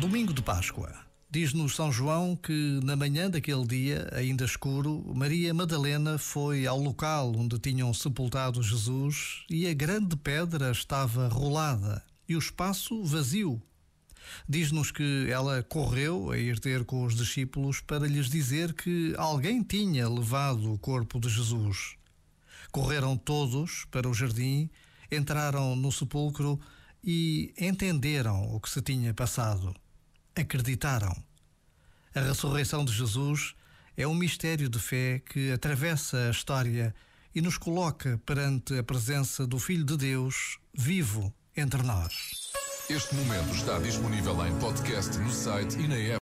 Domingo 0.00 0.34
de 0.34 0.42
Páscoa. 0.42 0.92
Diz-nos 1.30 1.74
São 1.74 1.90
João 1.90 2.36
que, 2.36 2.80
na 2.82 2.94
manhã 2.94 3.30
daquele 3.30 3.66
dia, 3.66 4.08
ainda 4.12 4.44
escuro, 4.44 5.02
Maria 5.14 5.54
Madalena 5.54 6.18
foi 6.18 6.66
ao 6.66 6.78
local 6.78 7.32
onde 7.36 7.58
tinham 7.58 7.92
sepultado 7.94 8.62
Jesus 8.62 9.44
e 9.48 9.66
a 9.66 9.74
grande 9.74 10.16
pedra 10.16 10.70
estava 10.70 11.28
rolada 11.28 12.02
e 12.28 12.36
o 12.36 12.38
espaço 12.38 13.02
vazio. 13.04 13.60
Diz-nos 14.48 14.90
que 14.90 15.28
ela 15.30 15.62
correu 15.62 16.30
a 16.30 16.38
ir 16.38 16.58
ter 16.58 16.84
com 16.84 17.04
os 17.04 17.14
discípulos 17.14 17.80
para 17.80 18.06
lhes 18.06 18.28
dizer 18.28 18.72
que 18.74 19.14
alguém 19.16 19.62
tinha 19.62 20.08
levado 20.08 20.72
o 20.72 20.78
corpo 20.78 21.20
de 21.20 21.28
Jesus. 21.28 21.96
Correram 22.70 23.16
todos 23.16 23.84
para 23.90 24.08
o 24.08 24.14
jardim, 24.14 24.68
entraram 25.10 25.76
no 25.76 25.92
sepulcro 25.92 26.60
e 27.02 27.52
entenderam 27.58 28.54
o 28.54 28.60
que 28.60 28.70
se 28.70 28.80
tinha 28.80 29.12
passado. 29.12 29.74
Acreditaram. 30.36 31.14
A 32.14 32.20
ressurreição 32.20 32.84
de 32.84 32.92
Jesus 32.92 33.54
é 33.96 34.06
um 34.06 34.14
mistério 34.14 34.68
de 34.68 34.78
fé 34.80 35.22
que 35.24 35.52
atravessa 35.52 36.26
a 36.26 36.30
história 36.30 36.94
e 37.32 37.40
nos 37.40 37.56
coloca 37.56 38.20
perante 38.26 38.76
a 38.76 38.82
presença 38.82 39.46
do 39.46 39.58
Filho 39.58 39.84
de 39.84 39.96
Deus 39.96 40.58
vivo 40.72 41.32
entre 41.56 41.82
nós. 41.82 42.52
Este 42.90 43.14
momento 43.14 43.54
está 43.54 43.78
disponível 43.78 44.44
em 44.44 44.58
podcast 44.58 45.16
no 45.18 45.30
site 45.30 45.78
e 45.78 45.86
na 45.86 45.96
app. 45.96 46.12